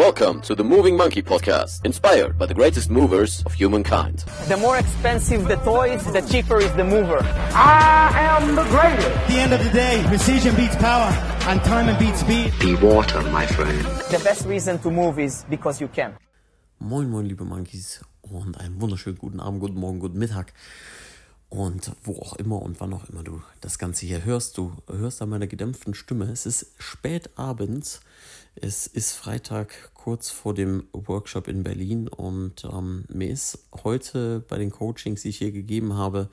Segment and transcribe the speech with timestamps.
[0.00, 4.24] Welcome to the Moving Monkey Podcast, inspired by the greatest movers of humankind.
[4.48, 7.20] The more expensive the toys, the cheaper is the mover.
[7.52, 8.08] I
[8.40, 9.06] am the greatest.
[9.06, 11.12] At the end of the day, precision beats power,
[11.50, 12.50] and time beats speed.
[12.58, 13.84] Be water, my friend.
[14.08, 16.16] The best reason to move is because you can.
[16.78, 20.54] Moin, moin, liebe Monkeys und einen wunderschönen guten Abend, guten Morgen, guten Mittag
[21.50, 24.56] und wo auch immer und wann auch immer du das Ganze hier hörst.
[24.56, 26.30] Du hörst an meiner gedämpften Stimme.
[26.30, 28.00] Es ist spät abends.
[28.54, 34.58] Es ist Freitag kurz vor dem Workshop in Berlin und ähm, mir ist heute bei
[34.58, 36.28] den Coachings, die ich hier gegeben habe,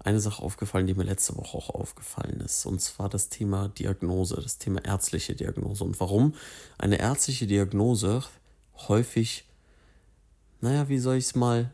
[0.00, 2.66] eine Sache aufgefallen, die mir letzte Woche auch aufgefallen ist.
[2.66, 6.34] Und zwar das Thema Diagnose, das Thema ärztliche Diagnose und warum
[6.76, 8.22] eine ärztliche Diagnose
[8.88, 9.46] häufig,
[10.60, 11.70] naja, wie soll ich es mal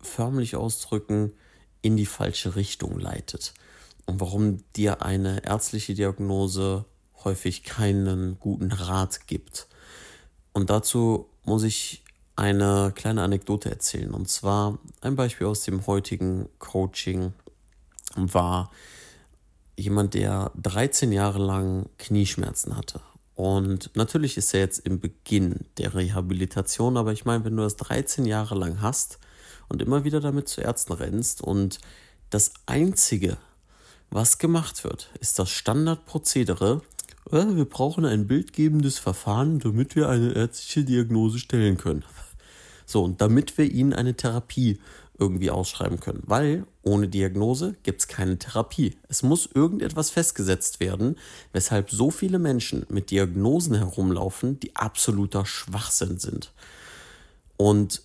[0.00, 1.32] förmlich ausdrücken,
[1.84, 3.52] in die falsche Richtung leitet.
[4.06, 6.86] Und warum dir eine ärztliche Diagnose
[7.24, 9.66] häufig keinen guten Rat gibt.
[10.52, 12.02] Und dazu muss ich
[12.36, 14.12] eine kleine Anekdote erzählen.
[14.12, 17.34] Und zwar ein Beispiel aus dem heutigen Coaching
[18.14, 18.70] war
[19.76, 23.00] jemand, der 13 Jahre lang Knieschmerzen hatte.
[23.34, 27.76] Und natürlich ist er jetzt im Beginn der Rehabilitation, aber ich meine, wenn du das
[27.76, 29.18] 13 Jahre lang hast
[29.68, 31.78] und immer wieder damit zu Ärzten rennst und
[32.30, 33.36] das Einzige,
[34.10, 36.82] was gemacht wird, ist das Standardprozedere,
[37.30, 42.04] äh, wir brauchen ein bildgebendes Verfahren, damit wir eine ärztliche Diagnose stellen können.
[42.86, 44.78] So, und damit wir ihnen eine Therapie
[45.18, 46.22] irgendwie ausschreiben können.
[46.26, 48.96] Weil ohne Diagnose gibt es keine Therapie.
[49.08, 51.16] Es muss irgendetwas festgesetzt werden,
[51.52, 56.52] weshalb so viele Menschen mit Diagnosen herumlaufen, die absoluter Schwachsinn sind.
[57.56, 58.02] Und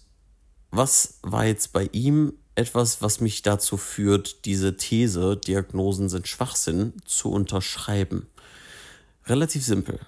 [0.71, 6.93] was war jetzt bei ihm etwas, was mich dazu führt, diese These, Diagnosen sind Schwachsinn,
[7.05, 8.27] zu unterschreiben?
[9.25, 9.99] Relativ simpel.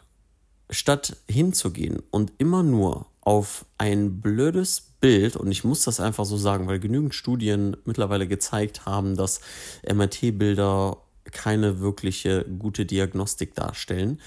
[0.70, 6.38] Statt hinzugehen und immer nur auf ein blödes Bild, und ich muss das einfach so
[6.38, 9.42] sagen, weil genügend Studien mittlerweile gezeigt haben, dass
[9.88, 10.98] MRT-Bilder
[11.32, 14.20] keine wirkliche gute Diagnostik darstellen.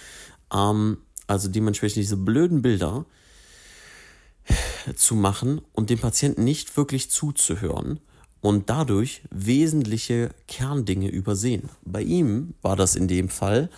[0.53, 3.07] Ähm, also dementsprechend diese blöden Bilder
[4.95, 8.01] zu machen und dem Patienten nicht wirklich zuzuhören
[8.41, 11.71] und dadurch wesentliche Kerndinge übersehen.
[11.85, 13.71] Bei ihm war das in dem Fall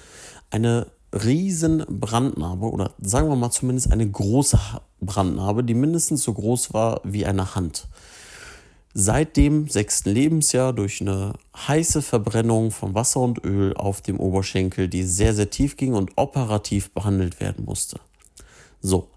[0.50, 4.58] eine riesen Brandnarbe oder sagen wir mal zumindest eine große
[5.00, 7.86] Brandnarbe, die mindestens so groß war wie eine Hand.
[8.92, 14.88] Seit dem sechsten Lebensjahr durch eine heiße Verbrennung von Wasser und Öl auf dem Oberschenkel,
[14.88, 18.00] die sehr, sehr tief ging und operativ behandelt werden musste.
[18.80, 19.08] So,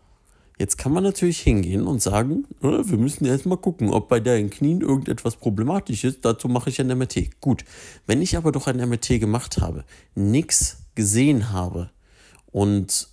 [0.60, 4.50] Jetzt kann man natürlich hingehen und sagen, wir müssen erst mal gucken, ob bei deinen
[4.50, 6.26] Knien irgendetwas problematisch ist.
[6.26, 7.40] Dazu mache ich ein MRT.
[7.40, 7.64] Gut,
[8.08, 11.92] wenn ich aber doch ein MRT gemacht habe, nichts gesehen habe
[12.52, 13.08] und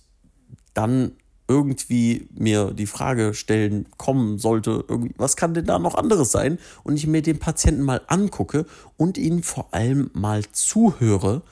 [0.73, 1.13] dann
[1.47, 4.83] irgendwie mir die Frage stellen kommen sollte,
[5.15, 6.59] was kann denn da noch anderes sein?
[6.83, 8.65] Und ich mir den Patienten mal angucke
[8.97, 11.43] und ihn vor allem mal zuhöre,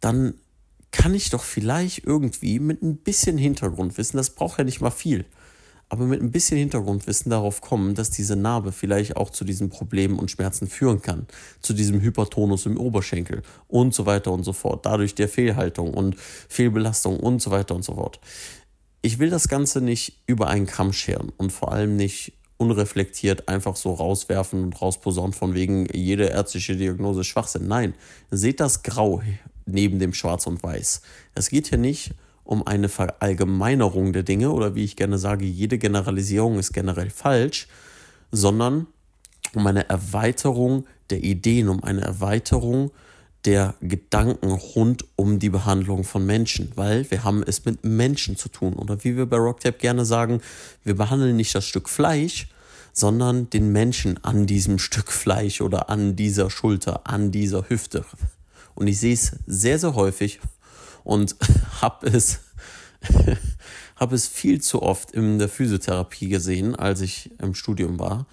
[0.00, 0.34] dann
[0.90, 5.24] kann ich doch vielleicht irgendwie mit ein bisschen Hintergrundwissen, das braucht ja nicht mal viel,
[5.88, 10.18] aber mit ein bisschen Hintergrundwissen darauf kommen, dass diese Narbe vielleicht auch zu diesen Problemen
[10.18, 11.26] und Schmerzen führen kann,
[11.60, 16.16] zu diesem Hypertonus im Oberschenkel und so weiter und so fort, dadurch der Fehlhaltung und
[16.18, 18.20] Fehlbelastung und so weiter und so fort.
[19.00, 23.76] Ich will das Ganze nicht über einen Kamm scheren und vor allem nicht unreflektiert einfach
[23.76, 27.68] so rauswerfen und rausposaunen von wegen jede ärztliche Diagnose Schwachsinn.
[27.68, 27.94] Nein,
[28.30, 29.22] seht das Grau
[29.68, 31.02] neben dem Schwarz und Weiß.
[31.34, 32.12] Es geht hier nicht
[32.44, 37.68] um eine Verallgemeinerung der Dinge oder wie ich gerne sage, jede Generalisierung ist generell falsch,
[38.32, 38.86] sondern
[39.54, 42.90] um eine Erweiterung der Ideen, um eine Erweiterung
[43.44, 48.48] der Gedanken rund um die Behandlung von Menschen, weil wir haben es mit Menschen zu
[48.48, 48.74] tun.
[48.74, 50.40] Oder wie wir bei Rocktap gerne sagen,
[50.84, 52.48] wir behandeln nicht das Stück Fleisch,
[52.92, 58.04] sondern den Menschen an diesem Stück Fleisch oder an dieser Schulter, an dieser Hüfte.
[58.78, 60.38] Und ich sehe es sehr, sehr häufig
[61.02, 61.34] und
[61.82, 62.38] habe es,
[63.96, 68.26] hab es viel zu oft in der Physiotherapie gesehen, als ich im Studium war,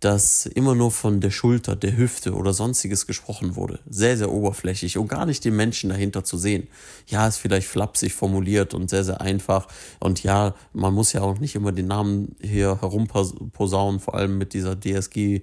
[0.00, 3.80] dass immer nur von der Schulter, der Hüfte oder sonstiges gesprochen wurde.
[3.86, 6.68] Sehr, sehr oberflächlich und gar nicht den Menschen dahinter zu sehen.
[7.06, 9.68] Ja, ist vielleicht flapsig formuliert und sehr, sehr einfach.
[10.00, 14.54] Und ja, man muss ja auch nicht immer den Namen hier herumposaunen, vor allem mit
[14.54, 15.42] dieser DSG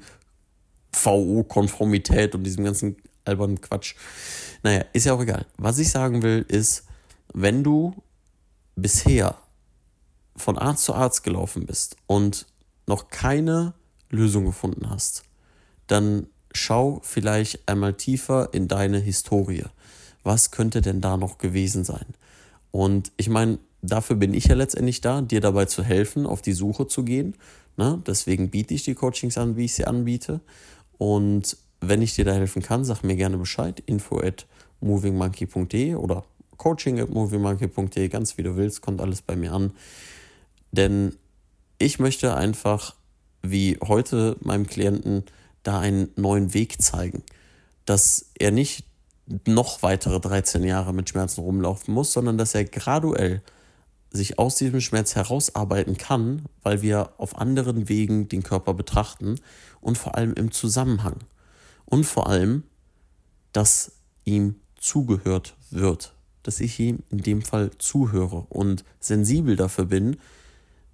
[0.94, 3.96] VO-Konformität und diesem ganzen albernen Quatsch.
[4.64, 5.46] Naja, ist ja auch egal.
[5.58, 6.86] Was ich sagen will, ist,
[7.34, 7.96] wenn du
[8.76, 9.36] bisher
[10.36, 12.46] von Arzt zu Arzt gelaufen bist und
[12.88, 13.74] noch keine
[14.10, 15.24] Lösung gefunden hast,
[15.88, 19.66] dann schau vielleicht einmal tiefer in deine Historie.
[20.24, 22.06] Was könnte denn da noch gewesen sein?
[22.72, 26.54] Und ich meine, dafür bin ich ja letztendlich da, dir dabei zu helfen, auf die
[26.54, 27.36] Suche zu gehen.
[27.78, 28.02] Ne?
[28.06, 30.42] Deswegen biete ich die Coachings an, wie ich sie anbiete.
[30.98, 33.82] Und wenn ich dir da helfen kann, sag mir gerne Bescheid.
[33.86, 34.46] Info at
[34.80, 36.24] movingmonkey.de oder
[36.58, 39.74] coaching at movingmonkey.de, ganz wie du willst, kommt alles bei mir an.
[40.72, 41.16] Denn
[41.80, 42.96] ich möchte einfach,
[43.42, 45.24] wie heute meinem Klienten,
[45.64, 47.24] da einen neuen Weg zeigen.
[47.86, 48.86] Dass er nicht
[49.48, 53.42] noch weitere 13 Jahre mit Schmerzen rumlaufen muss, sondern dass er graduell
[54.12, 59.40] sich aus diesem Schmerz herausarbeiten kann, weil wir auf anderen Wegen den Körper betrachten
[59.80, 61.16] und vor allem im Zusammenhang.
[61.92, 62.64] Und vor allem,
[63.52, 63.92] dass
[64.24, 70.16] ihm zugehört wird, dass ich ihm in dem Fall zuhöre und sensibel dafür bin,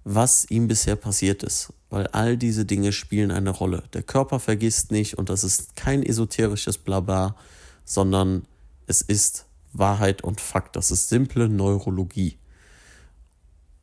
[0.02, 3.84] was ihm bisher passiert ist, weil all diese Dinge spielen eine Rolle.
[3.92, 7.36] Der Körper vergisst nicht und das ist kein esoterisches Blabla,
[7.84, 8.44] sondern
[8.88, 10.74] es ist Wahrheit und Fakt.
[10.74, 12.37] Das ist simple Neurologie.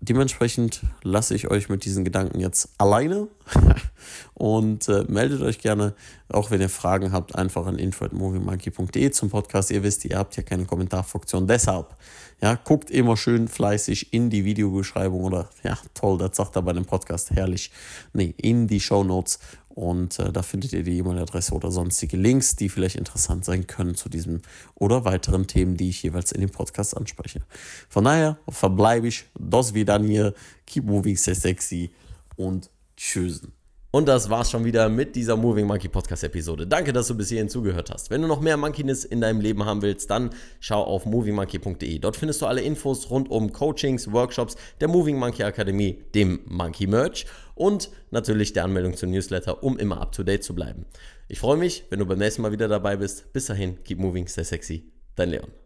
[0.07, 3.27] Dementsprechend lasse ich euch mit diesen Gedanken jetzt alleine.
[4.35, 5.95] Und äh, meldet euch gerne,
[6.29, 9.71] auch wenn ihr Fragen habt, einfach an info.moviemonkey.de zum Podcast.
[9.71, 11.47] Ihr wisst, ihr habt ja keine Kommentarfunktion.
[11.47, 11.95] Deshalb,
[12.39, 16.73] ja, guckt immer schön fleißig in die Videobeschreibung oder, ja, toll, das sagt er bei
[16.73, 17.71] dem Podcast, herrlich,
[18.13, 19.39] nee, in die Show Notes
[19.75, 23.93] und äh, da findet ihr die E-Mail-Adresse oder sonstige Links, die vielleicht interessant sein können
[23.93, 24.41] zu diesem
[24.73, 27.41] oder weiteren Themen, die ich jeweils in dem Podcast anspreche.
[27.89, 30.33] Von daher verbleibe ich das wieder hier.
[30.65, 31.91] Keep moving, stay sexy
[32.37, 33.51] und tschüssen.
[33.95, 36.67] Und das war's schon wieder mit dieser Moving Monkey Podcast Episode.
[36.67, 38.09] Danke, dass du bis hierhin zugehört hast.
[38.09, 41.99] Wenn du noch mehr Monkeyness in deinem Leben haben willst, dann schau auf movingmonkey.de.
[41.99, 46.87] Dort findest du alle Infos rund um Coachings, Workshops, der Moving Monkey Akademie, dem Monkey
[46.87, 50.85] Merch und natürlich der Anmeldung zum Newsletter, um immer up to date zu bleiben.
[51.29, 53.31] Ich freue mich, wenn du beim nächsten Mal wieder dabei bist.
[53.31, 54.91] Bis dahin, keep moving, stay sexy.
[55.15, 55.64] Dein Leon.